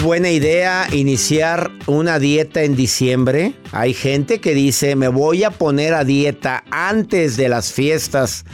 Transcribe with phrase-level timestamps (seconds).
[0.00, 3.52] ¿Crees buena idea iniciar una dieta en diciembre?
[3.70, 8.46] Hay gente que dice, me voy a poner a dieta antes de las fiestas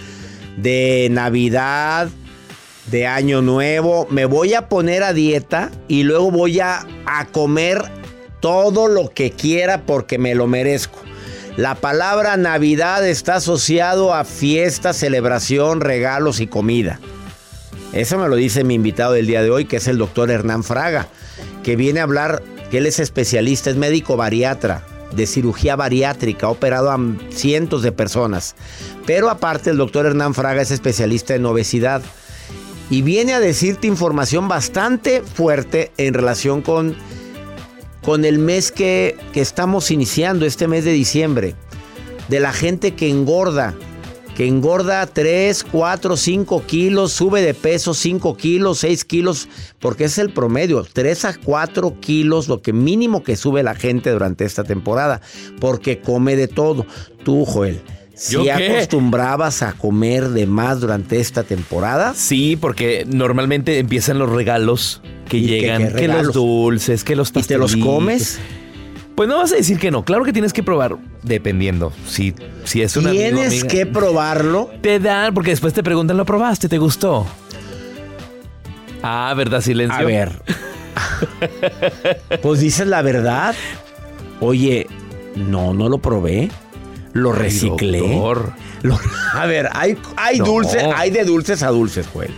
[0.57, 2.09] de Navidad,
[2.91, 4.09] de Año Nuevo.
[4.11, 6.85] Me voy a poner a dieta y luego voy a,
[7.31, 7.81] comer
[8.41, 10.99] todo lo que quiera porque me lo merezco.
[11.57, 16.99] La palabra Navidad está asociado a fiesta, celebración, regalos y comida.
[17.93, 20.65] Eso me lo dice mi invitado del día de hoy, que es el doctor Hernán
[20.65, 21.09] Fraga,
[21.67, 26.51] que viene a hablar, que él es especialista, es médico bariatra, de cirugía bariátrica, ha
[26.51, 27.01] operado a
[27.31, 28.55] cientos de personas.
[29.05, 32.03] Pero aparte, el doctor Hernán Fraga es especialista en obesidad
[32.89, 36.95] y viene a decirte información bastante fuerte en relación con,
[38.05, 41.57] con el mes que, que estamos iniciando, este mes de diciembre,
[42.29, 43.75] de la gente que engorda
[44.37, 49.49] que engorda 3, 4, 5 kilos, sube de peso 5 kilos, 6 kilos,
[49.81, 54.11] porque es el promedio, 3 a 4 kilos, lo que mínimo que sube la gente
[54.11, 55.23] durante esta temporada,
[55.59, 56.85] porque come de todo.
[57.25, 57.81] Tú, Joel.
[58.15, 62.15] ¿Si acostumbrabas a comer de más durante esta temporada?
[62.15, 67.73] Sí, porque normalmente empiezan los regalos que llegan, que, los dulces, que los pastelitos.
[67.73, 68.39] ¿Y te los comes?
[69.17, 70.05] Pues no vas a decir que no.
[70.05, 71.91] Claro que tienes que probar, dependiendo.
[72.07, 72.35] Si,
[72.65, 73.11] si es una.
[73.11, 74.71] Tienes que probarlo.
[74.83, 76.69] Te dan, porque después te preguntan, ¿lo probaste?
[76.69, 77.27] ¿Te gustó?
[79.03, 79.63] Ah, ¿verdad?
[79.63, 79.99] Silencio.
[79.99, 80.33] A ver.
[82.43, 83.55] pues dices la verdad.
[84.41, 84.87] Oye,
[85.35, 86.51] no, no lo probé.
[87.15, 88.03] Lo reciclé.
[89.33, 92.33] a ver, hay, hay dulces, hay de dulces a dulces, Joel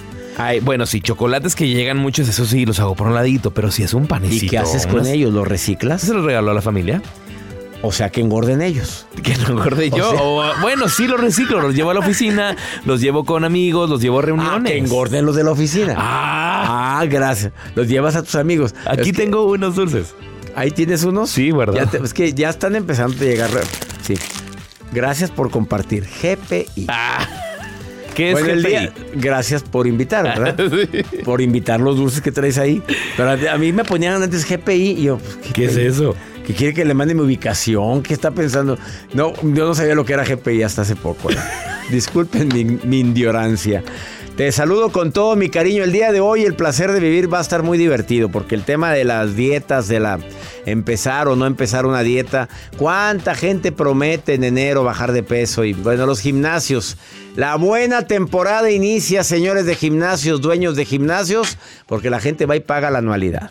[0.63, 3.83] bueno, sí, chocolates que llegan muchos, eso sí, los hago por un ladito, pero si
[3.83, 4.47] es un panecito.
[4.47, 5.33] ¿Y qué haces con ellos?
[5.33, 6.03] ¿Los reciclas?
[6.03, 7.03] Se los regalo a la familia.
[7.81, 9.07] O sea, que engorden ellos.
[9.23, 10.43] Que no engorde yo.
[10.61, 14.19] bueno, sí los reciclo, los llevo a la oficina, los llevo con amigos, los llevo
[14.19, 14.73] a reuniones.
[14.73, 15.95] Ah, que engorden los de la oficina.
[15.97, 17.53] Ah, ah gracias.
[17.75, 18.75] Los llevas a tus amigos.
[18.85, 20.15] Aquí tengo unos dulces.
[20.57, 21.31] ¿Ahí tienes unos?
[21.31, 21.89] Sí, ¿verdad?
[21.95, 23.51] es que ya están empezando a llegar.
[24.03, 24.15] Sí.
[24.93, 26.05] Gracias por compartir.
[26.05, 26.87] GPI.
[26.89, 27.27] Ah.
[28.19, 28.93] ¿Qué es el día?
[29.15, 30.57] Gracias por invitar, ¿verdad?
[31.25, 32.83] Por invitar los dulces que traes ahí.
[33.17, 36.17] Pero a, mí me ponían antes GPI y yo, pues, ¿qué, es eso?
[36.45, 38.77] Que quiere que le mande mi ubicación, ¿qué está pensando?
[39.15, 41.31] No, yo no sabía lo que era GPI hasta hace poco.
[41.31, 41.37] ¿eh?
[41.91, 43.85] Disculpen mi, mi ignorancia.
[44.39, 45.83] Te saludo con todo mi cariño.
[45.83, 48.63] El día de hoy el placer de vivir va a estar muy divertido porque el
[48.63, 50.21] tema de las dietas, de la
[50.65, 55.73] empezar o no empezar una dieta, cuánta gente promete en enero bajar de peso y
[55.73, 56.99] bueno, los gimnasios.
[57.35, 61.59] La buena temporada inicia, señores de gimnasios, dueños de gimnasios,
[61.89, 63.51] porque la gente va y paga la anualidad.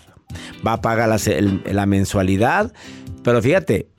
[0.65, 2.71] Va a pagar la, mensualidad,
[3.25, 3.89] pero fíjate,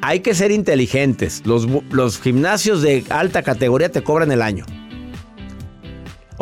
[0.00, 1.44] hay que ser inteligentes.
[1.44, 4.66] Los gimnasios de alta categoría te cobran el año.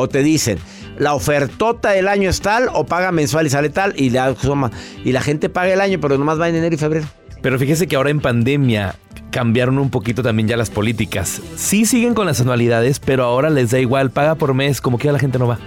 [0.00, 0.58] O te dicen,
[0.98, 4.70] la ofertota del año es tal o paga mensual y sale tal y la, suma-
[5.04, 7.06] y la gente paga el año, pero nomás va en enero y febrero.
[7.42, 8.94] Pero fíjese que ahora en pandemia
[9.30, 11.40] cambiaron un poquito también ya las políticas.
[11.56, 15.10] Sí siguen con las anualidades, pero ahora les da igual, paga por mes, como que
[15.10, 15.58] la gente no va.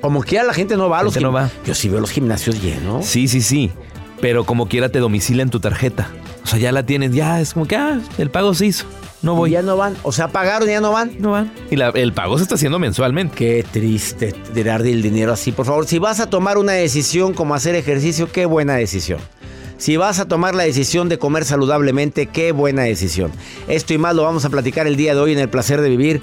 [0.00, 1.50] Como quiera la gente no va a los no va.
[1.66, 3.06] Yo sí veo los gimnasios llenos.
[3.06, 3.70] Sí, sí, sí.
[4.20, 6.08] Pero como quiera te domicilan tu tarjeta.
[6.44, 8.84] O sea, ya la tienes, ya es como que, ah, el pago se hizo.
[9.22, 9.50] No voy.
[9.52, 9.96] Ya no van.
[10.02, 11.12] O sea, pagaron y ya no van.
[11.18, 11.50] no van.
[11.70, 13.34] Y la- el pago se está haciendo mensualmente.
[13.34, 15.50] Qué triste tirar del dinero así.
[15.52, 19.18] Por favor, si vas a tomar una decisión como hacer ejercicio, qué buena decisión.
[19.78, 23.32] Si vas a tomar la decisión de comer saludablemente, qué buena decisión.
[23.66, 25.88] Esto y más lo vamos a platicar el día de hoy en el placer de
[25.88, 26.20] vivir.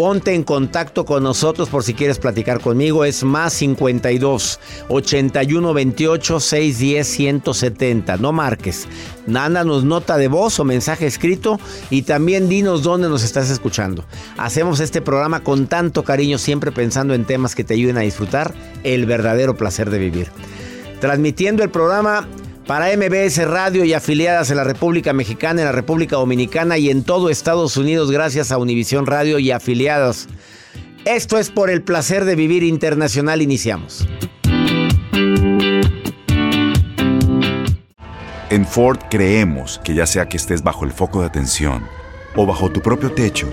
[0.00, 3.04] Ponte en contacto con nosotros por si quieres platicar conmigo.
[3.04, 4.58] Es más 52
[4.88, 8.16] 81 28 610 170.
[8.16, 8.88] No marques.
[9.26, 11.60] Mándanos nota de voz o mensaje escrito
[11.90, 14.06] y también dinos dónde nos estás escuchando.
[14.38, 18.54] Hacemos este programa con tanto cariño, siempre pensando en temas que te ayuden a disfrutar
[18.84, 20.28] el verdadero placer de vivir.
[21.00, 22.26] Transmitiendo el programa
[22.66, 27.02] para MBS Radio y afiliadas en la República Mexicana, en la República Dominicana y en
[27.02, 30.28] todo Estados Unidos gracias a Univisión Radio y afiliadas.
[31.04, 33.42] Esto es por el placer de vivir internacional.
[33.42, 34.06] Iniciamos.
[38.50, 41.84] En Ford creemos que ya sea que estés bajo el foco de atención
[42.34, 43.48] o bajo tu propio techo,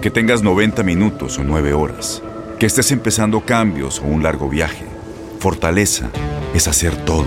[0.00, 2.22] que tengas 90 minutos o 9 horas,
[2.58, 4.84] que estés empezando cambios o un largo viaje,
[5.40, 6.10] fortaleza
[6.54, 7.26] es hacer todo,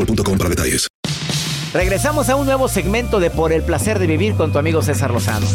[0.00, 0.86] boostmobile.com para detalles.
[1.72, 5.12] Regresamos a un nuevo segmento de Por el placer de vivir con tu amigo César
[5.12, 5.46] Lozano.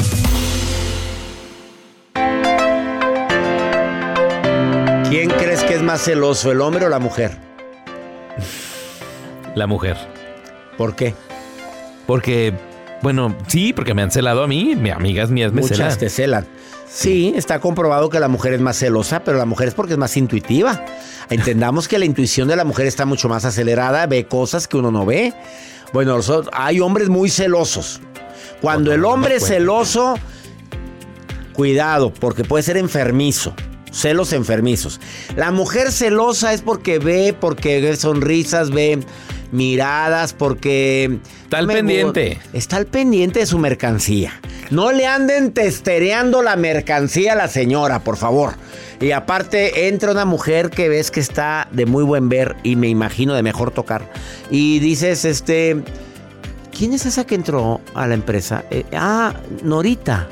[5.09, 7.37] ¿Quién crees que es más celoso, el hombre o la mujer?
[9.55, 9.97] La mujer.
[10.77, 11.13] ¿Por qué?
[12.05, 12.53] Porque,
[13.01, 14.75] bueno, sí, porque me han celado a mí.
[14.75, 15.97] Mi amigas mías me Muchas celan.
[15.97, 16.47] te celan.
[16.95, 19.99] Sí, está comprobado que la mujer es más celosa, pero la mujer es porque es
[19.99, 20.85] más intuitiva.
[21.29, 24.91] Entendamos que la intuición de la mujer está mucho más acelerada, ve cosas que uno
[24.91, 25.33] no ve.
[25.91, 26.17] Bueno,
[26.53, 27.99] hay hombres muy celosos.
[28.61, 30.15] Cuando el hombre es celoso,
[31.51, 33.53] cuidado, porque puede ser enfermizo.
[33.91, 35.01] Celos enfermizos.
[35.35, 39.01] La mujer celosa es porque ve, porque ve sonrisas, ve
[39.51, 41.19] miradas, porque...
[41.43, 42.39] Está al pendiente.
[42.53, 44.39] Está al pendiente de su mercancía.
[44.71, 48.53] No le anden testereando la mercancía a la señora, por favor.
[48.99, 52.87] Y aparte, entra una mujer que ves que está de muy buen ver y me
[52.87, 54.11] imagino de mejor tocar.
[54.49, 55.83] Y dices, este...
[56.77, 58.65] ¿Quién es esa que entró a la empresa?
[58.69, 59.33] Eh, ah,
[59.63, 60.27] Norita.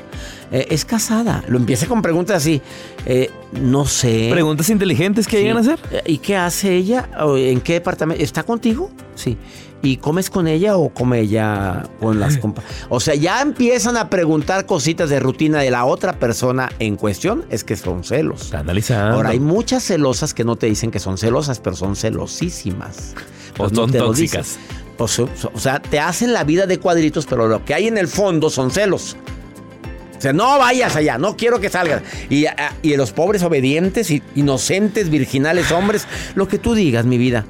[0.52, 1.42] Eh, es casada.
[1.48, 2.60] Lo empieza con preguntas así.
[3.06, 4.28] eh, no sé.
[4.30, 5.42] Preguntas inteligentes que Sí.
[5.42, 5.78] llegan a hacer.
[6.04, 7.08] ¿Y qué hace ella?
[7.18, 8.22] ¿O ¿En qué departamento?
[8.22, 8.90] ¿Está contigo?
[9.14, 9.38] Sí.
[9.84, 12.64] ¿Y comes con ella o come ella con las compas?
[12.88, 17.44] O sea, ya empiezan a preguntar cositas de rutina de la otra persona en cuestión.
[17.50, 18.42] Es que son celos.
[18.46, 19.16] Está analizando.
[19.16, 23.14] Ahora, hay muchas celosas que no te dicen que son celosas, pero son celosísimas.
[23.58, 24.58] O no son te tóxicas.
[24.58, 24.84] dicen.
[24.96, 27.98] O sea, o sea, te hacen la vida de cuadritos, pero lo que hay en
[27.98, 29.16] el fondo son celos.
[30.16, 32.02] O sea, no vayas allá, no quiero que salgas.
[32.30, 37.18] Y, a- y los pobres obedientes, y inocentes, virginales hombres, lo que tú digas, mi
[37.18, 37.44] vida.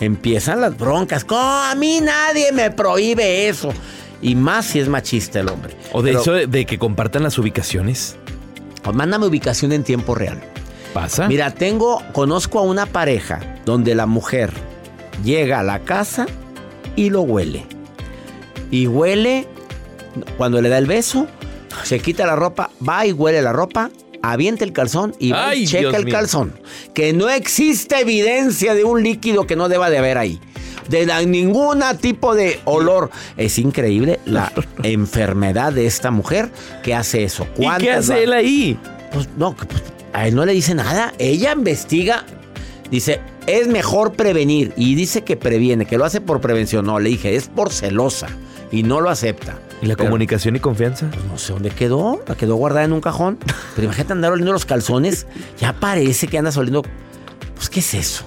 [0.00, 1.24] Empiezan las broncas.
[1.24, 3.72] "Co- A mí nadie me prohíbe eso.
[4.22, 5.74] Y más si es machista el hombre.
[5.92, 8.16] O de Pero, eso de, de que compartan las ubicaciones.
[8.92, 10.40] Mándame ubicación en tiempo real.
[10.94, 11.28] ¿Pasa?
[11.28, 14.50] Mira, tengo, conozco a una pareja donde la mujer
[15.22, 16.26] llega a la casa
[16.96, 17.64] y lo huele.
[18.70, 19.46] Y huele
[20.36, 21.26] cuando le da el beso,
[21.84, 23.90] se quita la ropa, va y huele la ropa,
[24.22, 26.14] avienta el calzón y va y Ay, checa Dios el mío.
[26.14, 26.52] calzón.
[26.94, 30.40] Que no existe evidencia de un líquido que no deba de haber ahí.
[30.88, 33.10] De la- ningún tipo de olor.
[33.36, 36.50] Es increíble la enfermedad de esta mujer
[36.82, 37.44] que hace eso.
[37.54, 38.78] ¿Y qué ¿Cuántas hace va- él ahí?
[39.12, 41.12] pues no, pues, a él no le dice nada.
[41.18, 42.24] Ella investiga.
[42.90, 44.72] Dice, es mejor prevenir.
[44.76, 46.84] Y dice que previene, que lo hace por prevención.
[46.84, 48.28] No, le dije, es por celosa.
[48.72, 49.58] Y no lo acepta.
[49.82, 51.10] ¿Y la Pero- comunicación y confianza?
[51.28, 53.38] No sé dónde quedó, la quedó guardada en un cajón.
[53.74, 55.26] Pero imagínate andar oliendo los calzones.
[55.58, 56.82] Ya parece que andas oliendo.
[57.54, 58.24] Pues, ¿qué es eso?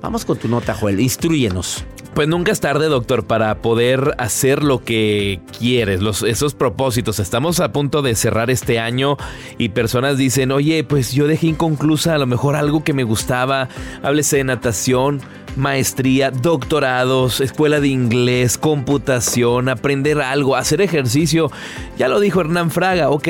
[0.00, 1.00] Vamos con tu nota, Joel.
[1.00, 1.84] Instruyenos.
[2.14, 7.18] Pues nunca es tarde, doctor, para poder hacer lo que quieres, los, esos propósitos.
[7.18, 9.16] Estamos a punto de cerrar este año
[9.56, 13.70] y personas dicen, oye, pues yo dejé inconclusa a lo mejor algo que me gustaba.
[14.02, 15.22] Háblese de natación,
[15.56, 21.50] maestría, doctorados, escuela de inglés, computación, aprender algo, hacer ejercicio.
[21.98, 23.28] Ya lo dijo Hernán Fraga, ok.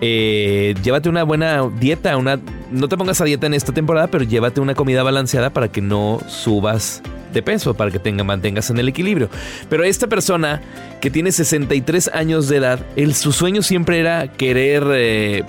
[0.00, 2.38] eh, llévate una buena dieta, una,
[2.70, 5.80] no te pongas a dieta en esta temporada, pero llévate una comida balanceada para que
[5.80, 9.28] no subas de peso, para que tenga, mantengas en el equilibrio.
[9.68, 10.62] Pero esta persona
[11.00, 12.80] que tiene 63 años de edad,
[13.14, 15.44] su sueño siempre era querer eh,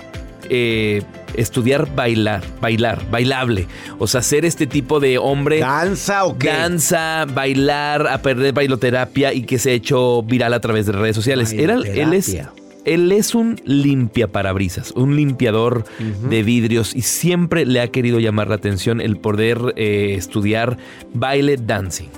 [0.50, 1.02] eh,
[1.34, 3.66] estudiar bailar, bailar, bailable.
[3.98, 5.60] O sea, ser este tipo de hombre.
[5.60, 6.48] ¿Danza o qué?
[6.48, 11.52] Danza, bailar, aprender bailoterapia y que se ha hecho viral a través de redes sociales.
[11.52, 12.52] Era, él es Bailoterapia.
[12.84, 18.48] él es un limpia parabrisas, un limpiador de vidrios y siempre le ha querido llamar
[18.48, 20.78] la atención el poder eh, estudiar
[21.14, 22.08] baile dancing.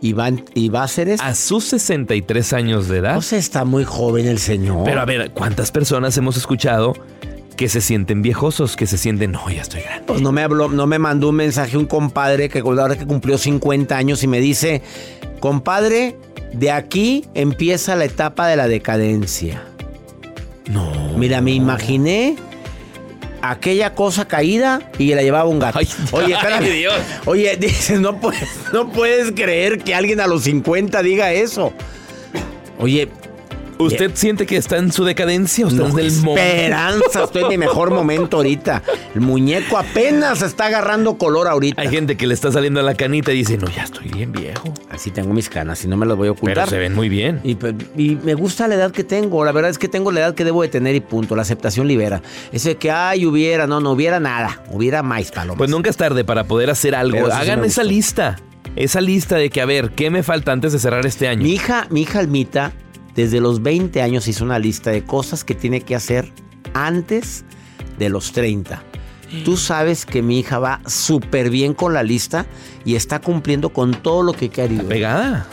[0.00, 1.24] ¿Y va, y va a hacer eso?
[1.24, 3.16] A sus 63 años de edad.
[3.16, 4.84] O sea, está muy joven el señor.
[4.84, 6.94] Pero a ver, ¿cuántas personas hemos escuchado
[7.58, 10.04] que se sienten viejosos, que se sienten, no, ya estoy grande?
[10.06, 13.36] Pues no me habló, no me mandó un mensaje un compadre que ahora que cumplió
[13.36, 14.80] 50 años y me dice,
[15.40, 16.16] compadre,
[16.52, 19.64] de aquí empieza la etapa de la decadencia.
[20.70, 20.92] No.
[21.18, 22.36] Mira, me imaginé
[23.42, 25.80] aquella cosa caída y la llevaba un gato.
[25.80, 26.70] Ay, oye, ay, espérame.
[26.70, 26.94] Dios.
[27.26, 31.72] Oye, dices, no puedes, no puedes creer que alguien a los 50 diga eso.
[32.78, 33.08] Oye,
[33.78, 36.40] ¿Usted siente que está en su decadencia o está no, en el momento?
[36.40, 38.82] esperanza, estoy en mi mejor momento ahorita.
[39.14, 41.80] El muñeco apenas está agarrando color ahorita.
[41.80, 44.32] Hay gente que le está saliendo a la canita y dice, no, ya estoy bien
[44.32, 44.72] viejo.
[44.90, 46.64] Así tengo mis canas y no me las voy a ocultar.
[46.64, 47.40] Pero se ven muy bien.
[47.44, 47.56] Y,
[47.96, 49.44] y me gusta la edad que tengo.
[49.44, 51.36] La verdad es que tengo la edad que debo de tener y punto.
[51.36, 52.22] La aceptación libera.
[52.52, 54.62] Eso de que, ay, hubiera, no, no hubiera nada.
[54.70, 55.58] Hubiera más palomas.
[55.58, 57.26] Pues nunca es tarde para poder hacer algo.
[57.26, 58.36] Sí Hagan esa lista.
[58.76, 61.42] Esa lista de que, a ver, ¿qué me falta antes de cerrar este año?
[61.42, 62.72] Mi hija, mi hija Almita,
[63.18, 66.30] desde los 20 años hizo una lista de cosas que tiene que hacer
[66.72, 67.44] antes
[67.98, 68.80] de los 30.
[69.44, 72.46] Tú sabes que mi hija va súper bien con la lista
[72.84, 74.84] y está cumpliendo con todo lo que querido.
[74.88, 75.46] Pegada.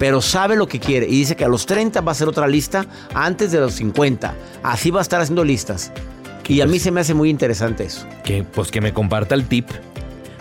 [0.00, 2.48] Pero sabe lo que quiere y dice que a los 30 va a hacer otra
[2.48, 2.84] lista
[3.14, 4.34] antes de los 50.
[4.64, 5.92] Así va a estar haciendo listas.
[6.48, 8.04] Y a mí se me hace muy interesante eso.
[8.24, 9.68] Que, pues que me comparta el tip.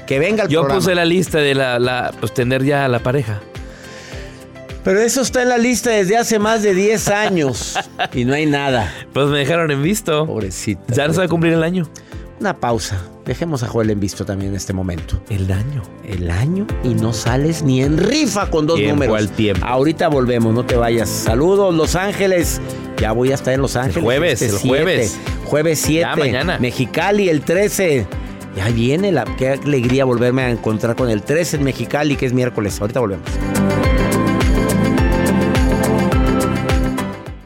[0.07, 0.79] Que venga el Yo programa.
[0.81, 3.39] puse la lista de la, la- pues tener ya a la pareja.
[4.85, 7.75] Pero eso está en la lista desde hace más de 10 años
[8.13, 8.93] y no hay nada.
[9.13, 10.25] Pues me dejaron en visto.
[10.27, 10.81] Pobrecita.
[10.93, 11.89] Ya se va a cumplir el año.
[12.39, 13.01] Una pausa.
[13.25, 15.19] Dejemos a Joel en visto también en este momento.
[15.29, 15.81] El daño.
[16.07, 19.17] El año y no sales ni en rifa con dos Tiempo números.
[19.17, 19.65] al tiempo.
[19.65, 21.09] Ahorita volvemos, no te vayas.
[21.09, 22.61] Saludos, Los Ángeles.
[23.01, 24.03] Ya voy a estar en Los Ángeles.
[24.03, 24.67] jueves, el siete.
[24.67, 25.17] jueves.
[25.45, 26.01] Jueves 7.
[26.01, 26.59] Ya, mañana.
[26.59, 28.05] Mexicali el 13.
[28.55, 32.33] Ya viene la qué alegría volverme a encontrar con el 13 en Mexicali, que es
[32.33, 32.79] miércoles.
[32.79, 33.25] Ahorita volvemos.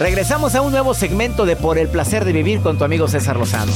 [0.00, 3.36] Regresamos a un nuevo segmento de Por el placer de vivir con tu amigo César
[3.36, 3.70] Lozano.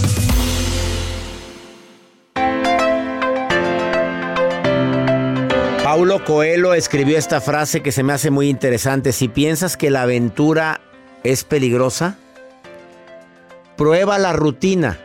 [5.84, 9.12] Paulo Coelho escribió esta frase que se me hace muy interesante.
[9.12, 10.80] Si piensas que la aventura
[11.24, 12.16] es peligrosa,
[13.76, 14.98] prueba la rutina.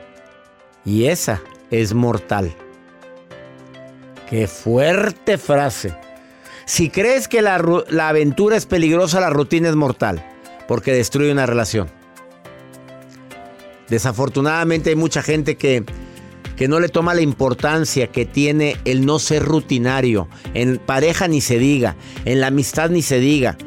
[0.86, 2.56] Y esa es mortal.
[4.30, 5.94] Qué fuerte frase.
[6.64, 10.24] Si crees que la, la aventura es peligrosa, la rutina es mortal,
[10.70, 11.90] porque destruye una relación.
[13.90, 15.84] Desafortunadamente hay mucha gente que,
[16.56, 20.28] que no le toma la importancia que tiene el no ser rutinario.
[20.54, 23.58] En pareja ni se diga, en la amistad ni se diga.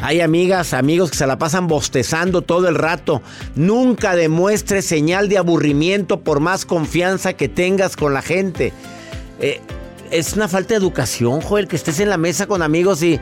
[0.00, 3.20] Hay amigas, amigos que se la pasan bostezando todo el rato.
[3.56, 8.72] Nunca demuestres señal de aburrimiento por más confianza que tengas con la gente.
[9.40, 9.60] Eh,
[10.12, 13.18] es una falta de educación, Joel, que estés en la mesa con amigos y...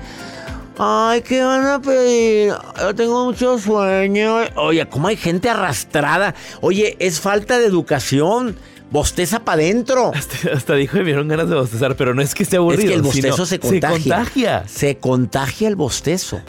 [0.82, 2.54] Ay, ¿qué van a pedir?
[2.80, 4.36] Yo tengo mucho sueño.
[4.56, 6.34] Oye, ¿cómo hay gente arrastrada?
[6.62, 8.56] Oye, es falta de educación.
[8.90, 10.10] Bosteza para adentro.
[10.14, 12.82] Hasta, hasta dijo que me dieron ganas de bostezar, pero no es que esté aburrido.
[12.84, 13.98] Es que el bostezo se contagia.
[13.98, 14.64] Se contagia.
[14.68, 16.40] Se contagia el bostezo.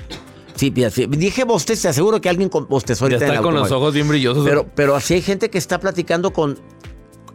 [0.55, 3.53] Sí, dije bostez, te aseguro que alguien con bostezó Ya ahorita en está el con
[3.53, 4.47] los ojos bien brillosos.
[4.47, 6.57] Pero, pero así hay gente que está platicando con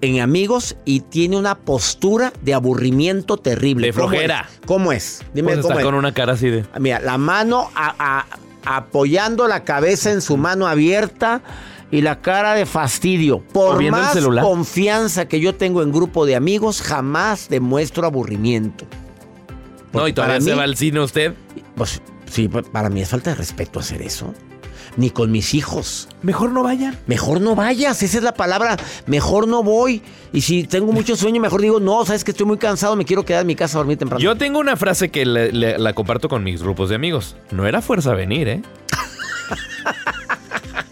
[0.00, 3.88] en amigos y tiene una postura de aburrimiento terrible.
[3.88, 4.46] De ¿Cómo flojera.
[4.50, 4.60] es?
[4.66, 5.22] ¿Cómo es?
[5.34, 5.84] Dime Pues cómo está es.
[5.86, 6.64] con una cara así de.
[6.78, 8.26] Mira, la mano a- a-
[8.76, 11.40] apoyando la cabeza en su mano abierta
[11.90, 13.40] y la cara de fastidio.
[13.52, 18.84] Por más confianza que yo tengo en grupo de amigos, jamás demuestro aburrimiento.
[19.92, 21.32] No, y todavía se mí- va al cine usted.
[21.76, 24.34] Pues sí, pa- para mí es falta de respeto hacer eso.
[24.96, 26.08] Ni con mis hijos.
[26.22, 26.98] Mejor no vayan.
[27.06, 28.76] Mejor no vayas, esa es la palabra.
[29.06, 30.02] Mejor no voy.
[30.32, 33.24] Y si tengo mucho sueño, mejor digo, no, sabes que estoy muy cansado, me quiero
[33.24, 34.22] quedar en mi casa a dormir temprano.
[34.22, 37.36] Yo tengo una frase que le- le- la comparto con mis grupos de amigos.
[37.50, 38.62] No era fuerza venir, ¿eh?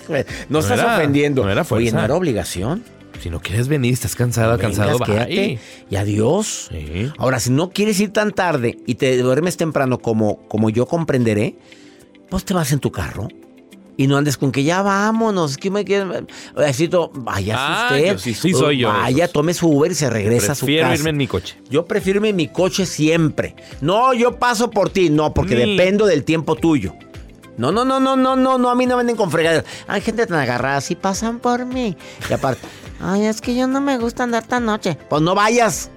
[0.09, 0.15] no
[0.49, 1.45] no estás era- ofendiendo.
[1.45, 1.97] no era Oye, fuerza.
[1.99, 2.85] no era obligación.
[3.21, 5.59] Si no quieres venir, estás cansada, Vengas, cansado, quédate.
[5.91, 6.69] Y adiós.
[6.71, 7.11] Sí.
[7.17, 11.57] Ahora, si no quieres ir tan tarde y te duermes temprano como, como yo comprenderé,
[12.29, 13.29] pues te vas en tu carro.
[13.97, 15.57] Y no andes con que ya vámonos.
[15.57, 16.07] Que me quedo.
[16.57, 18.13] Necesito, vaya Ah, usted.
[18.13, 20.89] yo sí- sí soy yo Vaya, tome su Uber y se regresa a su Prefiero
[20.89, 20.99] casa.
[20.99, 21.57] irme en mi coche.
[21.71, 23.55] Yo prefiero irme en mi coche siempre.
[23.81, 25.11] No, yo paso por ti.
[25.11, 26.95] No, porque Ni- dependo del tiempo tuyo.
[27.57, 29.65] No, no, no, no, no, no, no, a mí no venden con fregaderas.
[29.87, 31.97] Hay gente tan agarrada, si pasan por mí.
[32.29, 32.67] Y aparte,
[33.01, 34.99] ay, es que yo no me gusta andar tan noche.
[35.09, 35.89] Pues no vayas.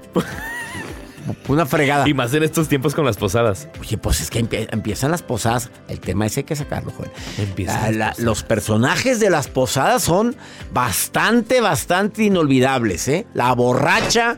[1.48, 2.08] Una fregada.
[2.08, 3.68] Y más en estos tiempos con las posadas.
[3.80, 5.70] Oye, pues es que empie- empiezan las posadas.
[5.90, 7.12] El tema ese hay que sacarlo, joven.
[7.38, 10.36] Empiezan La- la- los personajes de las posadas son
[10.72, 13.28] bastante, bastante inolvidables, ¿eh?
[13.34, 14.38] La borracha,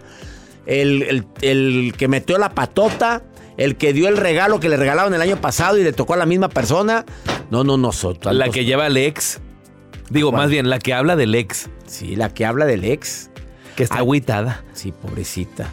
[0.66, 3.24] el, el- el que metió la patota,
[3.58, 6.18] el que dio el regalo que le regalaron el año pasado y le tocó a
[6.18, 7.06] la misma persona.
[7.52, 7.92] No, no, no.
[7.92, 9.40] son La que lleva al ex.
[10.10, 10.44] Digo, ¿Cuál?
[10.44, 11.70] más bien, la que habla del ex.
[11.86, 13.30] Sí, la que habla del ex.
[13.76, 14.00] Que está Ah.
[14.00, 14.64] agüitada.
[14.74, 15.72] Sí, pobrecita.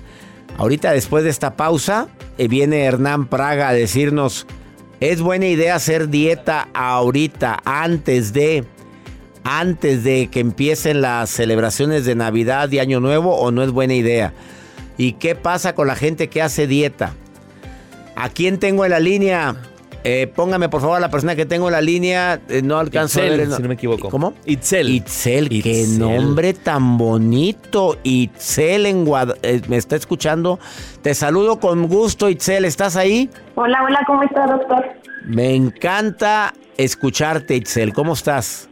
[0.57, 2.09] Ahorita, después de esta pausa,
[2.39, 4.47] eh, viene Hernán Praga a decirnos:
[5.01, 8.65] ¿es buena idea hacer dieta ahorita, antes de.
[9.49, 13.95] Antes de que empiecen las celebraciones de Navidad y Año Nuevo, o no es buena
[13.95, 14.33] idea?
[14.99, 17.15] ¿Y qué pasa con la gente que hace dieta?
[18.17, 19.55] ¿A quién tengo en la línea?
[20.09, 22.41] Eh, póngame por favor a la persona que tengo en la línea.
[22.49, 23.49] Eh, no alcanzo a Itzel, ver.
[23.49, 24.09] el- si no me equivoco.
[24.09, 24.35] ¿Cómo?
[24.45, 24.89] Itzel.
[24.89, 25.99] Itzel, qué Itzel.
[25.99, 27.97] nombre tan bonito.
[28.05, 30.61] Itzel en Guad- eh, me está escuchando.
[31.03, 32.65] Te saludo con gusto, Itzel.
[32.67, 33.29] ¿Estás ahí?
[33.57, 34.85] Hola, hola, ¿cómo está, doctor?
[35.25, 37.93] Me encanta escucharte, Itzel.
[37.93, 38.69] ¿Cómo estás?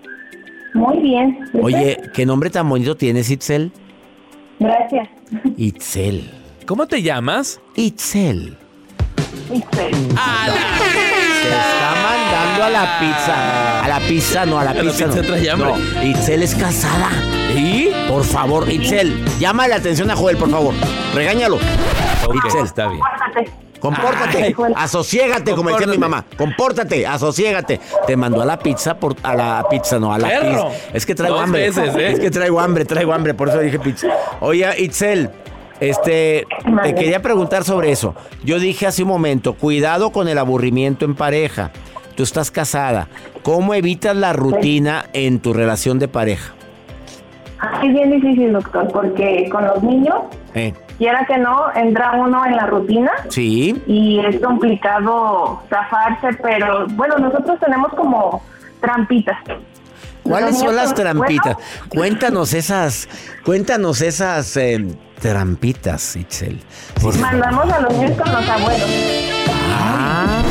[0.72, 1.50] Muy bien.
[1.60, 3.72] Oye, ¿qué nombre tan bonito tienes, Itzel?
[4.60, 5.08] Gracias.
[5.56, 6.30] Itzel.
[6.64, 7.60] ¿Cómo te llamas?
[7.74, 8.56] Itzel.
[9.50, 9.90] Usted.
[11.44, 13.84] Se está mandando a la pizza.
[13.84, 15.04] A la pizza, no, a la A la pizza.
[15.06, 15.26] pizza no.
[15.26, 15.68] trae hambre.
[15.94, 17.08] No, Itzel es casada.
[17.54, 17.90] ¿Y?
[18.08, 20.74] Por favor, Itzel, llama la atención a Joel, por favor.
[21.14, 21.56] Regáñalo.
[22.26, 22.64] Ok, Itzel.
[22.64, 23.00] está bien.
[23.00, 23.64] Pórtate.
[23.80, 26.24] Compórtate, Ay, asociégate, como decía mi mamá.
[26.38, 27.80] Compórtate, asociégate.
[28.06, 30.70] Te mandó a la pizza por a la pizza, no a la Perro.
[30.70, 30.88] pizza.
[30.94, 31.68] Es que traigo Dos hambre.
[31.68, 32.12] veces, ¿eh?
[32.12, 34.06] Es que traigo hambre, traigo hambre, por eso dije pizza.
[34.40, 35.30] Oye, Itzel,
[35.80, 36.46] este,
[36.82, 38.14] te quería preguntar sobre eso.
[38.44, 41.70] Yo dije hace un momento, cuidado con el aburrimiento en pareja.
[42.16, 43.08] Tú estás casada.
[43.42, 46.54] ¿Cómo evitas la rutina en tu relación de pareja?
[47.82, 50.16] Es bien difícil, doctor, porque con los niños,
[50.54, 53.80] Eh, quiera que no, entra uno en la rutina sí.
[53.86, 58.42] y es complicado zafarse, pero bueno, nosotros tenemos como
[58.80, 59.36] trampitas.
[60.24, 61.54] ¿Cuáles son las trampitas?
[61.54, 61.58] bueno,
[61.90, 63.08] Cuéntanos esas,
[63.44, 64.84] cuéntanos esas eh,
[65.20, 66.60] trampitas, Itzel.
[67.20, 68.90] Mandamos a los niños con los abuelos.
[69.70, 70.42] Ah,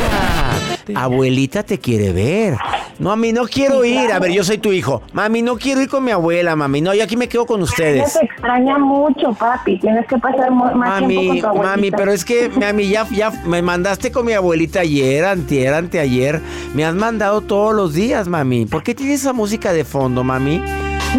[0.96, 2.58] abuelita te quiere ver.
[3.00, 4.12] No, a mí no quiero Sí, ir.
[4.12, 5.02] A ver, yo soy tu hijo.
[5.14, 6.82] Mami, no quiero ir con mi abuela, mami.
[6.82, 8.14] No, yo aquí me quedo con Ella ustedes.
[8.14, 9.80] te extraña mucho, papi.
[9.80, 11.76] Tienes que pasar más tiempo Mami, con tu abuelita.
[11.76, 16.40] mami, pero es que, mami, ya, ya me mandaste con mi abuelita ayer, antier, anteayer.
[16.74, 18.66] Me has mandado todos los días, mami.
[18.66, 20.62] ¿Por qué tienes esa música de fondo, mami?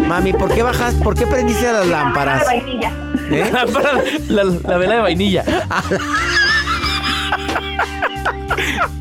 [0.07, 1.01] Mami, ¿por qué bajaste?
[1.03, 2.41] ¿Por qué prendiste las La lámparas?
[2.41, 2.91] de vainilla.
[3.31, 3.51] ¿Eh?
[3.73, 3.93] Para
[4.29, 5.43] la, la vela de vainilla.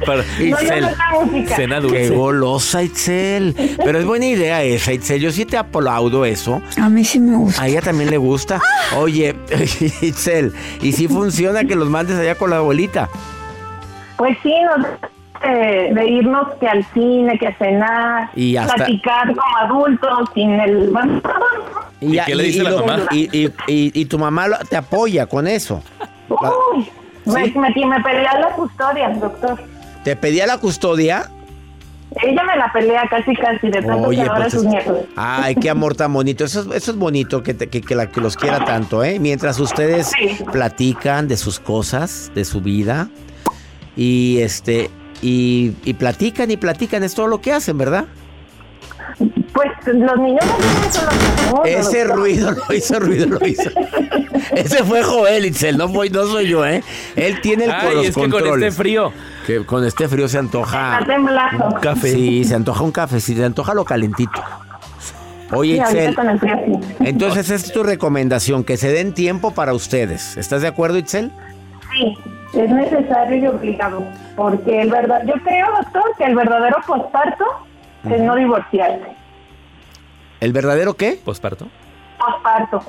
[0.07, 0.81] Para, Itzel.
[0.83, 2.11] la cena Qué dulce.
[2.11, 3.55] golosa, Itzel.
[3.85, 5.21] Pero es buena idea esa, Itzel.
[5.21, 6.61] Yo sí te aplaudo eso.
[6.81, 7.63] A mí sí me gusta.
[7.63, 8.61] A ella también le gusta.
[8.97, 9.35] Oye,
[10.01, 13.09] Itzel, ¿y si funciona que los mandes allá con la abuelita?
[14.17, 14.87] Pues sí, nos,
[15.45, 20.51] eh, de irnos que al cine, que a cenar, Y hasta- platicar como adultos, sin
[20.61, 20.93] el...
[22.01, 23.03] ¿Y qué le dice la lo- mamá?
[23.13, 25.83] Y, y- y- y tu mamá lo- te apoya con eso.
[26.29, 26.89] Uy,
[27.27, 29.59] me, me, me pelea la custodia, doctor.
[30.05, 31.31] ¿Te pedía la custodia?
[32.23, 34.99] Ella me la pelea casi casi de tanto que ahora pues sus nietos.
[35.17, 36.45] Ay, qué amor tan bonito.
[36.45, 39.19] Eso, es- eso es bonito que, te- que, que la- que los quiera tanto, ¿eh?
[39.19, 40.37] Mientras ustedes Sí.
[40.53, 43.09] platican de sus cosas, de su vida.
[43.97, 44.91] Y este.
[45.23, 48.05] y, y platican y platican, es todo lo que hacen, ¿verdad?
[49.19, 51.11] Pues los niños no tienen solo
[51.51, 53.71] amor, Ese ruido lo hizo, ruido lo hizo.
[54.57, 56.83] Ese fue Joel Itzel, no, fue- no soy yo, ¿eh?
[57.15, 59.13] Él tiene el Ay, los es que con este frío.
[59.47, 60.99] Que con este frío se antoja.
[61.01, 61.17] Está.
[61.69, 62.11] Un café.
[62.11, 64.43] Sí, se antoja un café, sí, se antoja lo calentito.
[65.53, 66.95] Oye, Sí, Itzel, con el frío, sí.
[67.01, 70.37] entonces esa es tu recomendación, que se den tiempo para ustedes.
[70.37, 71.31] ¿Estás de acuerdo, Itzel?
[71.93, 72.19] Sí,
[72.59, 74.03] es necesario y obligado.
[74.35, 77.45] Porque el verdad, yo creo, doctor, que el verdadero posparto
[78.11, 79.07] es no divorciarse.
[80.41, 81.21] ¿El verdadero qué?
[81.25, 81.69] ¿Posparto?
[82.19, 82.83] Posparto.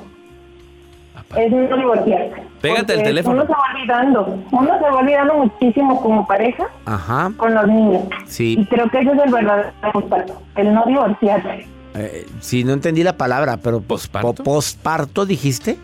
[1.38, 2.44] Es no divorciarse.
[2.62, 3.36] Pégate Porque teléfono.
[3.44, 4.40] Uno se va olvidando.
[4.52, 7.32] Uno se va olvidando muchísimo como pareja Ajá.
[7.38, 8.04] con los niños.
[8.26, 8.58] Sí.
[8.60, 10.42] Y creo que ese es el verdadero posparto.
[10.56, 11.68] El no divorciarse.
[11.96, 14.34] Eh, sí, no entendí la palabra, pero ¿Posparto?
[14.34, 15.78] po- posparto dijiste?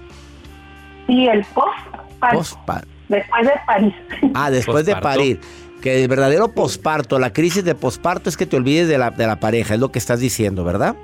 [1.07, 2.07] Y el posparto.
[2.39, 3.93] Pospa- después de París.
[4.33, 5.39] Ah, después de parir.
[5.81, 9.25] Que el verdadero posparto, la crisis de posparto es que te olvides de la, de
[9.25, 10.95] la pareja, es lo que estás diciendo, ¿verdad?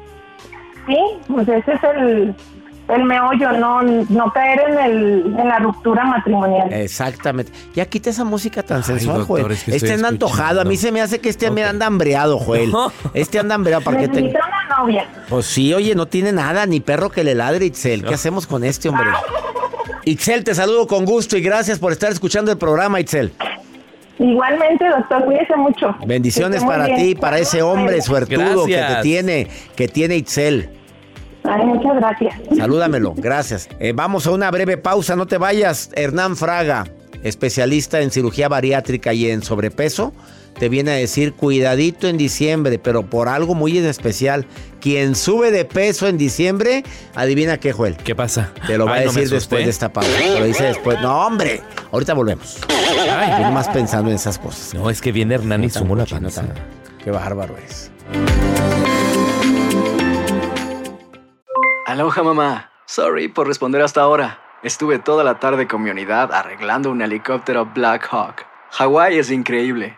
[0.85, 2.35] Sí, pues ese es el,
[2.89, 6.71] el meollo, no, no caer en, el, en la ruptura matrimonial.
[6.71, 7.51] Exactamente.
[7.73, 9.51] Ya quita esa música tan Ay, sensual, doctor, Joel.
[9.51, 10.61] es que este anda antojado.
[10.61, 12.71] A mí se me hace que este me anda hambreado, Joel.
[13.13, 14.21] Este anda hambreado para que te...
[14.21, 14.39] Una
[14.79, 15.05] novia.
[15.27, 18.05] Pues sí, oye, no tiene nada, ni perro que le ladre, Itzel.
[18.05, 19.09] ¿Qué hacemos con este hombre?
[20.05, 23.33] Itzel, te saludo con gusto y gracias por estar escuchando el programa, Itzel.
[24.19, 25.95] Igualmente, doctor, cuídese mucho.
[26.05, 26.97] Bendiciones para bien.
[26.97, 29.01] ti y para ese hombre suertudo que te Gracias.
[29.03, 30.69] tiene, que tiene Itzel.
[31.43, 32.35] Ay, muchas gracias.
[32.57, 33.69] Salúdamelo, gracias.
[33.79, 35.91] Eh, vamos a una breve pausa, no te vayas.
[35.95, 36.85] Hernán Fraga,
[37.23, 40.13] especialista en cirugía bariátrica y en sobrepeso,
[40.59, 44.45] te viene a decir cuidadito en diciembre, pero por algo muy en especial.
[44.79, 46.83] Quien sube de peso en diciembre,
[47.15, 47.97] adivina qué, Joel.
[47.97, 48.51] ¿Qué pasa?
[48.67, 50.09] Te lo va Ay, a no decir después de esta pausa.
[50.17, 50.99] Te lo dice después.
[51.01, 51.61] No, hombre.
[51.91, 52.59] Ahorita volvemos.
[52.69, 54.73] Ay, yo más pensando en esas cosas.
[54.73, 56.41] No, es que viene Hernán y sumó la panza.
[56.41, 56.53] tan-
[57.03, 57.91] Qué bárbaro es.
[61.85, 62.71] Aloha mamá.
[62.85, 64.39] Sorry por responder hasta ahora.
[64.63, 68.45] Estuve toda la tarde con mi unidad arreglando un helicóptero Black Hawk.
[68.71, 69.97] Hawái es increíble.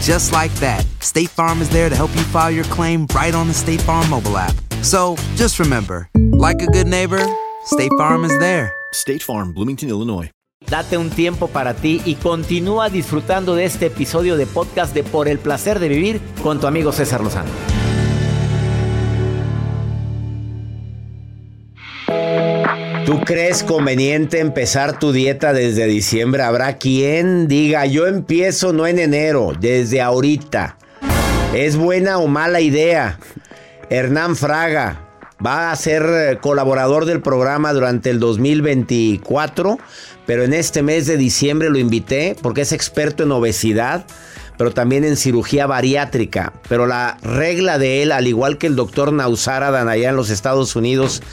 [0.00, 3.48] Just like that, State Farm is there to help you file your claim right on
[3.48, 4.54] the State Farm mobile app.
[4.82, 7.20] So just remember, like a good neighbor,
[7.66, 8.72] State Farm is there.
[8.92, 10.30] State Farm, Bloomington, Illinois.
[10.68, 15.26] Date un tiempo para ti y continúa disfrutando de este episodio de podcast de Por
[15.28, 17.50] el placer de vivir con tu amigo César Lozano.
[23.10, 26.44] ¿Tú crees conveniente empezar tu dieta desde diciembre?
[26.44, 30.76] Habrá quien diga, yo empiezo no en enero, desde ahorita.
[31.52, 33.18] ¿Es buena o mala idea?
[33.88, 35.08] Hernán Fraga
[35.44, 39.80] va a ser eh, colaborador del programa durante el 2024,
[40.24, 44.04] pero en este mes de diciembre lo invité porque es experto en obesidad,
[44.56, 46.52] pero también en cirugía bariátrica.
[46.68, 50.76] Pero la regla de él, al igual que el doctor Nausaradan allá en los Estados
[50.76, 51.24] Unidos,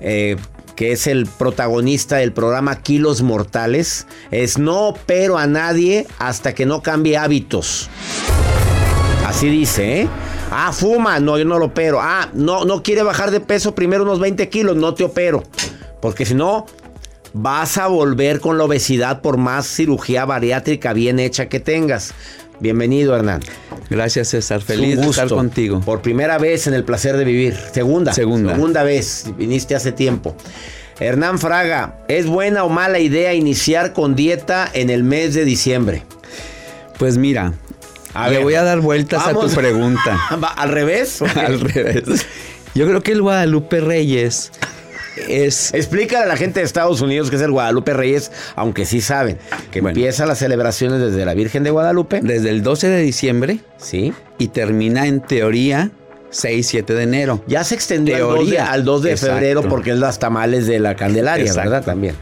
[0.00, 0.36] eh,
[0.82, 6.66] que es el protagonista del programa Kilos Mortales, es no opero a nadie hasta que
[6.66, 7.88] no cambie hábitos.
[9.24, 10.08] Así dice, ¿eh?
[10.50, 12.00] Ah, fuma, no, yo no lo opero.
[12.00, 15.44] Ah, no, no quiere bajar de peso, primero unos 20 kilos, no te opero.
[16.00, 16.66] Porque si no,
[17.32, 22.12] vas a volver con la obesidad por más cirugía bariátrica bien hecha que tengas.
[22.62, 23.40] Bienvenido, Hernán.
[23.90, 24.60] Gracias, César.
[24.60, 25.80] Es Feliz de estar contigo.
[25.80, 27.56] Por primera vez en el placer de vivir.
[27.72, 28.12] Segunda.
[28.12, 28.54] Segunda.
[28.54, 29.26] Segunda vez.
[29.36, 30.36] Viniste hace tiempo.
[31.00, 36.04] Hernán Fraga, ¿es buena o mala idea iniciar con dieta en el mes de diciembre?
[37.00, 37.52] Pues mira,
[38.14, 39.46] A le ver, voy a dar vueltas vamos.
[39.46, 40.20] a tu pregunta.
[40.56, 41.20] ¿Al revés?
[41.20, 42.04] Al revés.
[42.76, 44.52] Yo creo que el Guadalupe Reyes
[45.16, 45.72] es...
[45.74, 49.38] Explícale a la gente de Estados Unidos que es el Guadalupe Reyes, aunque sí saben
[49.70, 52.20] que empieza las celebraciones desde la Virgen de Guadalupe.
[52.22, 53.60] Desde el 12 de diciembre.
[53.78, 54.12] Sí.
[54.38, 55.90] Y termina en teoría
[56.30, 57.44] 6, 7 de enero.
[57.46, 60.80] Ya se extendió al 2 de, al 2 de febrero porque es las tamales de
[60.80, 61.70] la Candelaria, Exacto.
[61.70, 61.84] ¿verdad?
[61.84, 62.14] También.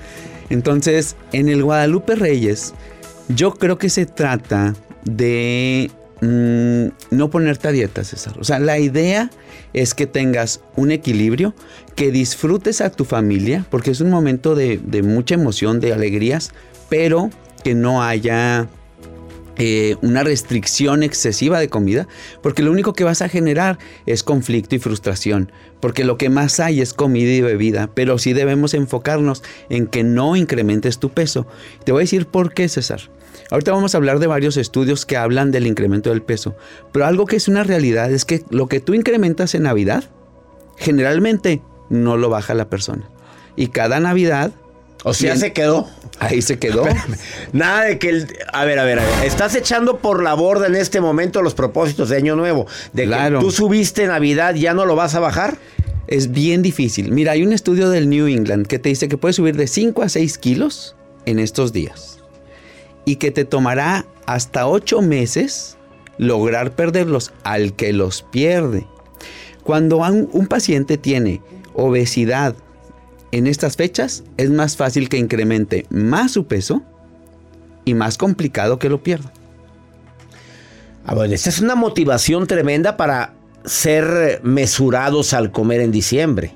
[0.50, 2.74] Entonces, en el Guadalupe Reyes,
[3.28, 4.74] yo creo que se trata
[5.04, 8.34] de mm, no ponerte a dieta, César.
[8.38, 9.30] O sea, la idea
[9.72, 11.54] es que tengas un equilibrio,
[11.94, 16.52] que disfrutes a tu familia, porque es un momento de, de mucha emoción, de alegrías,
[16.88, 17.30] pero
[17.62, 18.68] que no haya
[19.62, 22.08] eh, una restricción excesiva de comida,
[22.42, 26.60] porque lo único que vas a generar es conflicto y frustración, porque lo que más
[26.60, 31.46] hay es comida y bebida, pero sí debemos enfocarnos en que no incrementes tu peso.
[31.84, 33.10] Te voy a decir por qué, César.
[33.50, 36.54] Ahorita vamos a hablar de varios estudios que hablan del incremento del peso,
[36.92, 40.04] pero algo que es una realidad es que lo que tú incrementas en Navidad,
[40.76, 43.08] generalmente no lo baja la persona.
[43.56, 44.52] Y cada Navidad
[45.02, 45.88] o sea, se quedó.
[46.18, 46.84] Ahí se quedó.
[47.52, 48.28] Nada de que el.
[48.52, 49.24] A ver, a ver, a ver.
[49.24, 52.66] Estás echando por la borda en este momento los propósitos de Año Nuevo.
[52.92, 55.56] De que tú subiste Navidad, ¿ya no lo vas a bajar?
[56.06, 57.12] Es bien difícil.
[57.12, 60.02] Mira, hay un estudio del New England que te dice que puedes subir de 5
[60.02, 62.09] a 6 kilos en estos días.
[63.04, 65.76] Y que te tomará hasta 8 meses
[66.18, 68.86] lograr perderlos al que los pierde.
[69.62, 71.40] Cuando un paciente tiene
[71.74, 72.54] obesidad,
[73.32, 76.82] en estas fechas es más fácil que incremente más su peso
[77.84, 79.32] y más complicado que lo pierda.
[81.06, 83.34] Ah, bueno, esta es una motivación tremenda para
[83.64, 86.54] ser mesurados al comer en diciembre.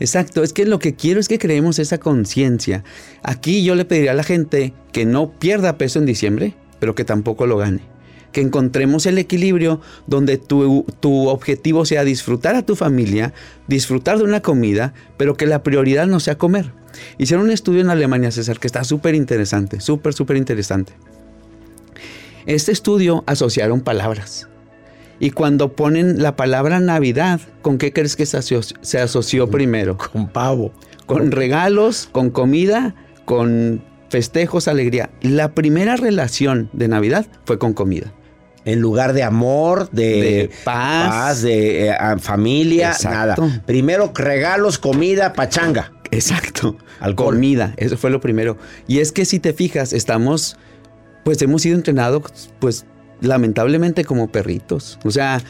[0.00, 2.84] Exacto, es que lo que quiero es que creemos esa conciencia.
[3.22, 7.04] Aquí yo le pediría a la gente que no pierda peso en diciembre, pero que
[7.04, 7.94] tampoco lo gane
[8.34, 13.32] que encontremos el equilibrio donde tu, tu, objetivo sea disfrutar a tu familia,
[13.68, 16.72] disfrutar de una comida, pero que la prioridad no sea comer.
[17.16, 20.92] Hicieron un estudio en Alemania, César, que está súper interesante, súper, súper interesante.
[22.44, 24.48] Este estudio asociaron palabras.
[25.24, 29.96] Y cuando ponen la palabra Navidad, ¿con qué crees que se asoció, se asoció primero?
[29.96, 30.70] Con pavo.
[31.06, 35.08] Con regalos, con comida, con festejos, alegría.
[35.22, 38.12] La primera relación de Navidad fue con comida
[38.66, 43.34] en lugar de amor, de, paz, de eh, familia, nada.
[43.64, 45.90] Primero regalos, comida, pachanga.
[46.10, 46.76] Exacto.
[47.00, 47.36] Alcohol.
[47.36, 48.58] Comida, eso fue lo primero.
[48.86, 50.58] Y es que si te fijas, estamos,
[51.24, 52.84] pues hemos sido entrenados, pues
[53.24, 54.98] lamentablemente como perritos.
[55.04, 55.40] O sea,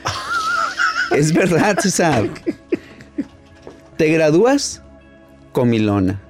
[1.11, 2.29] es verdad, César.
[3.97, 4.83] Te gradúas
[5.53, 6.21] comilona.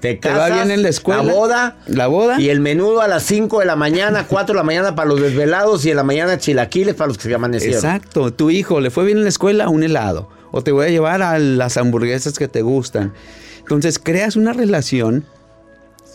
[0.00, 1.22] Te, va bien en la escuela.
[1.22, 1.76] La boda.
[1.86, 2.40] La boda.
[2.40, 5.20] Y el menudo a las 5 de la mañana, 4 de la mañana para los
[5.20, 7.76] desvelados y en la mañana chilaquiles para los que se amanecieron.
[7.76, 8.32] Exacto.
[8.32, 10.28] Tu hijo le fue bien en la escuela, un helado.
[10.52, 13.12] O te voy a llevar a las hamburguesas que te gustan.
[13.60, 15.24] Entonces creas una relación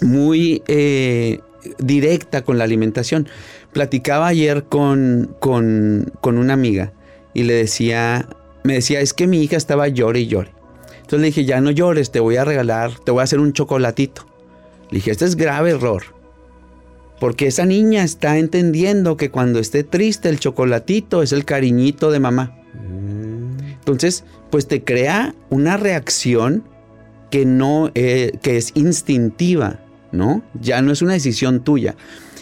[0.01, 1.41] muy eh,
[1.79, 3.27] directa con la alimentación.
[3.71, 6.93] Platicaba ayer con, con, con una amiga
[7.33, 8.27] y le decía,
[8.63, 10.51] me decía, es que mi hija estaba llore y llore.
[10.95, 13.53] Entonces le dije, ya no llores, te voy a regalar, te voy a hacer un
[13.53, 14.25] chocolatito.
[14.89, 16.03] Le dije, este es grave error.
[17.19, 22.19] Porque esa niña está entendiendo que cuando esté triste el chocolatito es el cariñito de
[22.19, 22.57] mamá.
[23.79, 26.63] Entonces, pues te crea una reacción
[27.29, 29.79] que no, eh, que es instintiva,
[30.13, 30.41] ¿no?
[30.59, 31.95] Ya no es una decisión tuya.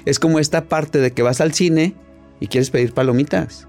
[0.05, 1.95] Es como esta parte de que vas al cine
[2.39, 3.67] y quieres pedir palomitas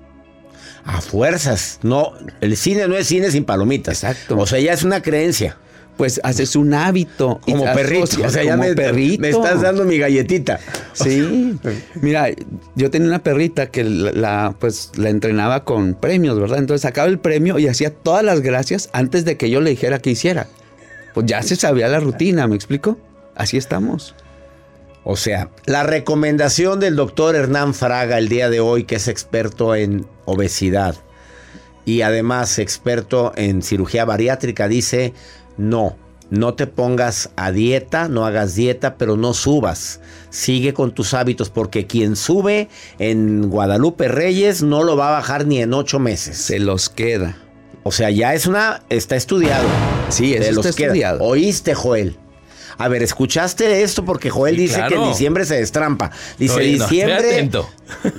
[0.85, 1.79] a fuerzas.
[1.83, 4.03] No, el cine no es cine sin palomitas.
[4.05, 4.39] Exacto.
[4.39, 5.57] O sea, ya es una creencia.
[5.97, 7.41] Pues haces un hábito.
[7.43, 8.25] Como perrito.
[8.25, 9.21] O sea, ya me, perrito.
[9.21, 10.59] me estás dando mi galletita.
[10.95, 11.59] Sí.
[12.01, 12.29] Mira,
[12.75, 16.59] yo tenía una perrita que la, pues, la entrenaba con premios, ¿verdad?
[16.59, 19.99] Entonces sacaba el premio y hacía todas las gracias antes de que yo le dijera
[19.99, 20.49] que hiciera.
[21.15, 22.99] Pues ya se sabía la rutina, ¿me explico?
[23.35, 24.15] Así estamos.
[25.05, 29.75] O sea, la recomendación del doctor Hernán Fraga el día de hoy, que es experto
[29.75, 30.95] en obesidad
[31.85, 35.13] y además experto en cirugía bariátrica, dice,
[35.57, 35.97] no,
[36.31, 40.01] no te pongas a dieta, no hagas dieta, pero no subas.
[40.31, 42.69] Sigue con tus hábitos porque quien sube
[43.01, 46.39] en Guadalupe Reyes no lo va a bajar ni en ocho meses.
[46.39, 47.37] Se los queda.
[47.83, 49.67] O sea, ya es una, está estudiado.
[50.09, 51.23] Sí, eso está estudiado.
[51.25, 52.17] Oíste, Joel.
[52.79, 54.05] A ver, ¿escuchaste esto?
[54.05, 56.11] Porque Joel dice que en diciembre se destrampa.
[56.39, 57.51] Dice, diciembre...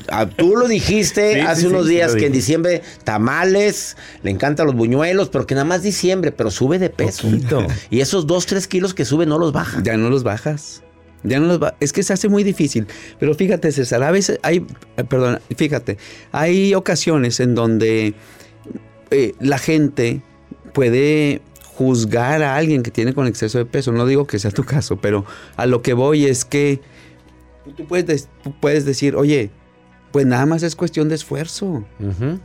[0.10, 5.30] Ah, tú lo dijiste hace unos días que en diciembre tamales, le encantan los buñuelos,
[5.30, 7.28] pero que nada más diciembre, pero sube de peso.
[7.90, 9.82] Y esos dos, tres kilos que sube no los baja.
[9.84, 10.84] Ya no los bajas.
[11.24, 12.88] Ya no los va Es que se hace muy difícil.
[13.20, 14.66] Pero fíjate, César, a veces hay,
[14.98, 15.98] eh, perdón, fíjate,
[16.32, 18.14] hay ocasiones en donde
[19.12, 20.22] eh, la gente
[20.74, 21.42] puede
[21.76, 23.92] juzgar a alguien que tiene con exceso de peso.
[23.92, 26.82] No digo que sea tu caso, pero a lo que voy es que
[27.76, 29.52] tú puedes, puedes decir, oye,
[30.12, 31.84] pues nada más es cuestión de esfuerzo,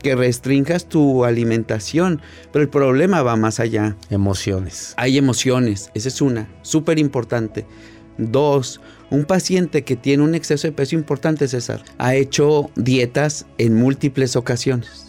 [0.03, 3.95] que restringas tu alimentación, pero el problema va más allá.
[4.09, 4.95] Emociones.
[4.97, 7.67] Hay emociones, esa es una, súper importante.
[8.17, 13.75] Dos, un paciente que tiene un exceso de peso importante, César, ha hecho dietas en
[13.75, 15.08] múltiples ocasiones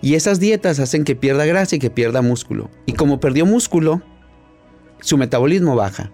[0.00, 2.70] y esas dietas hacen que pierda grasa y que pierda músculo.
[2.86, 4.02] Y como perdió músculo,
[5.00, 6.10] su metabolismo baja.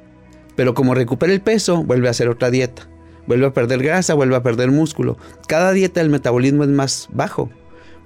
[0.57, 2.89] Pero como recupera el peso, vuelve a hacer otra dieta.
[3.27, 5.17] vuelve a perder grasa, vuelve a perder músculo.
[5.49, 7.51] Cada dieta el metabolismo es más bajo.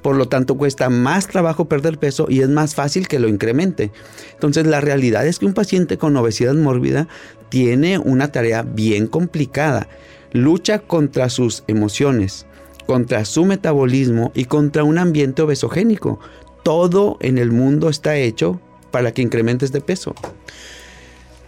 [0.02, 3.90] Por lo tanto, cuesta más trabajo perder peso y es más fácil que lo incremente.
[4.32, 7.08] Entonces, la realidad es que un paciente con obesidad mórbida
[7.48, 9.88] tiene una tarea bien complicada.
[10.32, 12.46] Lucha contra sus emociones,
[12.88, 16.20] contra su metabolismo y contra un ambiente obesogénico.
[16.62, 20.14] Todo en el mundo está hecho para que incrementes de peso.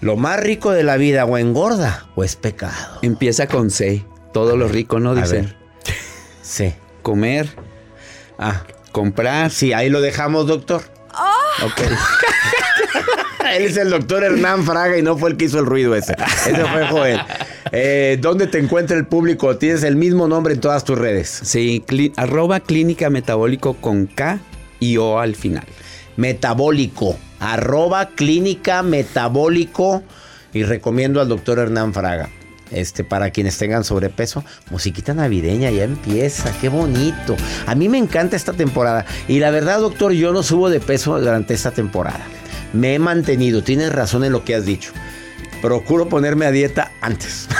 [0.03, 2.99] Lo más rico de la vida o engorda o es pecado.
[3.01, 4.05] Empieza con C.
[4.35, 5.15] Todo lo rico, ¿no?
[5.15, 5.55] Dice.
[6.43, 6.77] C.
[7.01, 7.49] Comer.
[8.39, 8.65] Ah.
[8.93, 9.51] Comprar.
[9.51, 10.83] Sí, ahí lo dejamos, doctor.
[11.65, 11.81] Ok.
[13.51, 16.15] Él es el doctor Hernán Fraga y no fue el que hizo el ruido ese.
[16.47, 17.21] Ese fue Joel.
[17.73, 19.57] Eh, ¿Dónde te encuentra el público?
[19.57, 21.41] Tienes el mismo nombre en todas tus redes.
[21.43, 21.85] Sí,
[22.17, 24.39] arroba clínica metabólico con K
[24.79, 25.65] y O al final.
[26.17, 27.17] Metabólico.
[27.41, 30.03] Arroba clínica metabólico.
[30.53, 32.29] Y recomiendo al doctor Hernán Fraga.
[32.71, 37.37] Este, para quienes tengan sobrepeso, musiquita navideña ya empieza, qué bonito.
[37.67, 39.05] A mí me encanta esta temporada.
[39.29, 42.21] Y la verdad, doctor, yo no subo de peso durante esta temporada.
[42.73, 44.93] Me he mantenido, tienes razón en lo que has dicho.
[45.61, 47.49] Procuro ponerme a dieta antes.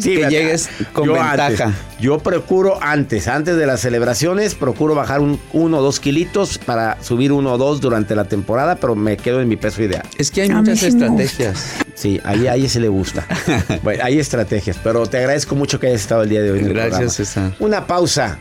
[0.00, 0.30] Que ¿verdad?
[0.30, 1.64] llegues con ventaja.
[1.64, 1.66] antes.
[2.00, 7.02] Yo procuro antes, antes de las celebraciones, procuro bajar un, uno o dos kilitos para
[7.02, 10.04] subir uno o dos durante la temporada, pero me quedo en mi peso ideal.
[10.18, 11.84] Es que hay muchas estrategias.
[11.96, 13.26] Sí, ahí, ahí se le gusta.
[13.82, 16.66] Bueno, hay estrategias, pero te agradezco mucho que hayas estado el día de hoy en
[16.66, 17.10] el Gracias, programa.
[17.12, 17.52] César.
[17.58, 18.38] Una pausa.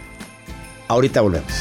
[0.88, 1.52] Ahorita volvemos.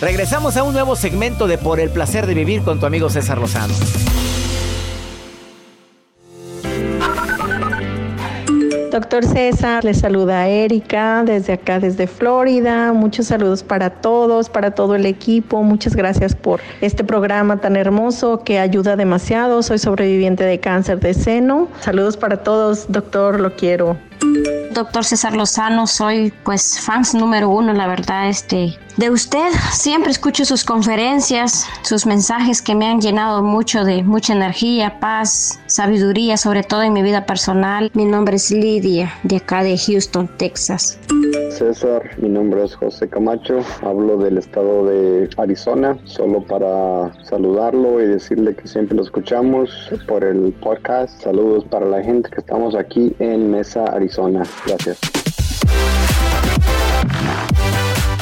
[0.00, 3.38] Regresamos a un nuevo segmento de Por el placer de vivir con tu amigo César
[3.38, 3.74] Lozano.
[8.94, 12.92] Doctor César, le saluda Erika desde acá, desde Florida.
[12.92, 15.64] Muchos saludos para todos, para todo el equipo.
[15.64, 19.64] Muchas gracias por este programa tan hermoso que ayuda demasiado.
[19.64, 21.66] Soy sobreviviente de cáncer de seno.
[21.80, 23.96] Saludos para todos, doctor, lo quiero.
[24.72, 29.50] Doctor César Lozano, soy pues fans número uno, la verdad, este, de usted.
[29.72, 35.60] Siempre escucho sus conferencias, sus mensajes que me han llenado mucho de mucha energía, paz,
[35.66, 37.90] sabiduría, sobre todo en mi vida personal.
[37.94, 40.98] Mi nombre es Lidia, de acá de Houston, Texas.
[41.50, 48.06] César, mi nombre es José Camacho, hablo del estado de Arizona, solo para saludarlo y
[48.06, 49.70] decirle que siempre lo escuchamos
[50.08, 51.22] por el podcast.
[51.22, 54.42] Saludos para la gente que estamos aquí en Mesa, Arizona.
[54.66, 54.98] Gracias.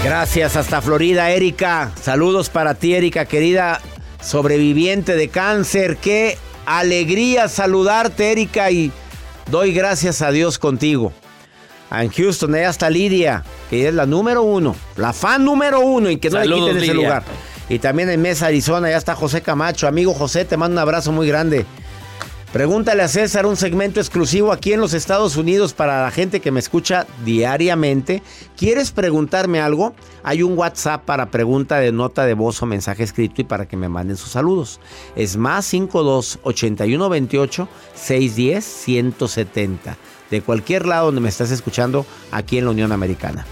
[0.05, 1.93] Gracias hasta Florida, Erika.
[2.01, 3.81] Saludos para ti, Erika, querida
[4.21, 5.97] sobreviviente de cáncer.
[5.97, 8.91] Qué alegría saludarte, Erika, y
[9.51, 11.13] doy gracias a Dios contigo.
[11.93, 16.17] En Houston, allá está Lidia, que es la número uno, la fan número uno y
[16.17, 17.07] que no Saludos, le quiten ese Lidia.
[17.07, 17.23] lugar.
[17.69, 19.87] Y también en Mesa, Arizona, ya está José Camacho.
[19.87, 21.65] Amigo José, te mando un abrazo muy grande.
[22.53, 26.51] Pregúntale a César un segmento exclusivo aquí en los Estados Unidos para la gente que
[26.51, 28.23] me escucha diariamente.
[28.59, 29.95] ¿Quieres preguntarme algo?
[30.23, 33.79] Hay un WhatsApp para pregunta de nota de voz o mensaje escrito y para que
[33.79, 34.81] me manden sus saludos.
[35.17, 39.97] Es más 52 81 28 610 170.
[40.31, 43.47] De cualquier lado donde me estás escuchando aquí en la Unión Americana.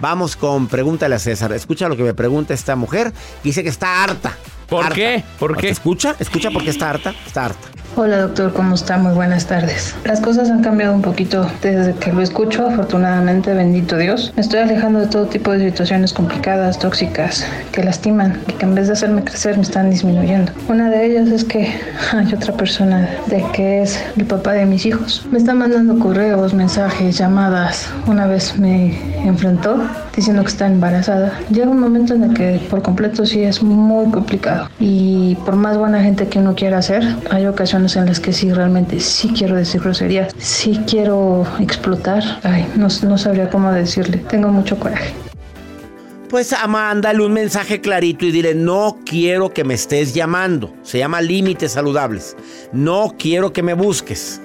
[0.00, 1.52] Vamos con pregúntale a César.
[1.52, 3.12] Escucha lo que me pregunta esta mujer.
[3.44, 4.38] Dice que está harta.
[4.68, 4.94] ¿Por Harta.
[4.94, 5.24] qué?
[5.38, 5.70] ¿Por qué?
[5.70, 7.14] Escucha, escucha porque está harta.
[7.26, 7.68] Está harta.
[7.96, 8.96] Hola doctor, ¿cómo está?
[8.96, 9.92] Muy buenas tardes.
[10.04, 14.32] Las cosas han cambiado un poquito desde que lo escucho, afortunadamente, bendito Dios.
[14.36, 18.76] Me estoy alejando de todo tipo de situaciones complicadas, tóxicas, que lastiman y que en
[18.76, 20.52] vez de hacerme crecer me están disminuyendo.
[20.68, 21.74] Una de ellas es que
[22.12, 25.26] hay otra persona de que es el papá de mis hijos.
[25.32, 27.88] Me está mandando correos, mensajes, llamadas.
[28.06, 29.82] Una vez me enfrentó
[30.14, 31.32] diciendo que está embarazada.
[31.50, 34.57] Llega un momento en el que por completo sí es muy complicado.
[34.80, 38.52] Y por más buena gente que uno quiera ser, hay ocasiones en las que sí
[38.52, 42.22] realmente sí quiero decir groserías, sí quiero explotar.
[42.42, 44.18] Ay, no, no sabría cómo decirle.
[44.28, 45.14] Tengo mucho coraje.
[46.28, 50.74] Pues mándale un mensaje clarito y dile, no quiero que me estés llamando.
[50.82, 52.36] Se llama límites saludables.
[52.70, 54.40] No quiero que me busques.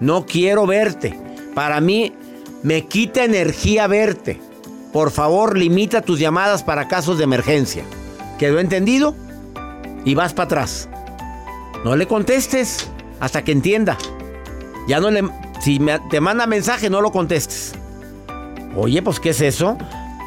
[0.00, 1.18] No quiero verte.
[1.54, 2.14] Para mí
[2.62, 4.40] me quita energía verte.
[4.94, 7.84] Por favor, limita tus llamadas para casos de emergencia.
[8.38, 9.14] ¿Quedó entendido?
[10.04, 10.88] Y vas para atrás.
[11.84, 12.88] No le contestes
[13.20, 13.96] hasta que entienda.
[14.88, 15.24] Ya no le...
[15.60, 17.72] Si me- te manda mensaje, no lo contestes.
[18.76, 19.76] Oye, pues ¿qué es eso?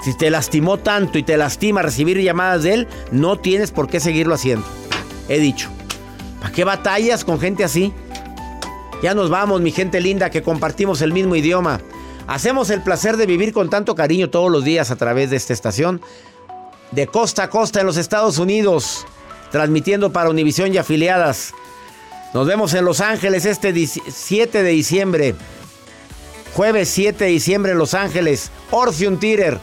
[0.03, 3.99] Si te lastimó tanto y te lastima recibir llamadas de él, no tienes por qué
[3.99, 4.65] seguirlo haciendo.
[5.29, 5.69] He dicho.
[6.39, 7.93] ¿Para qué batallas con gente así?
[9.01, 11.79] Ya nos vamos, mi gente linda, que compartimos el mismo idioma.
[12.27, 15.53] Hacemos el placer de vivir con tanto cariño todos los días a través de esta
[15.53, 16.01] estación.
[16.91, 19.05] De costa a costa en los Estados Unidos.
[19.53, 21.53] Transmitiendo para Univisión y afiliadas.
[22.33, 25.35] Nos vemos en Los Ángeles este 7 de diciembre.
[26.55, 28.49] Jueves 7 de diciembre en Los Ángeles.
[28.71, 29.59] Orpheum Theater.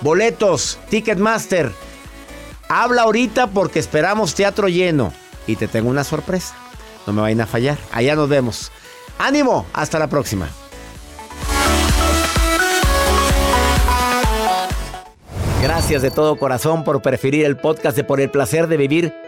[0.00, 0.80] Boletos.
[0.90, 1.70] Ticketmaster.
[2.68, 5.12] Habla ahorita porque esperamos teatro lleno.
[5.46, 6.56] Y te tengo una sorpresa.
[7.06, 7.78] No me vayan a fallar.
[7.92, 8.72] Allá nos vemos.
[9.20, 9.66] Ánimo.
[9.72, 10.48] Hasta la próxima.
[15.62, 19.27] Gracias de todo corazón por preferir el podcast de Por el placer de vivir